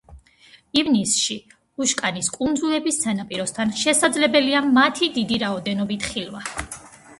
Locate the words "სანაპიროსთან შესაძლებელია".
3.05-4.65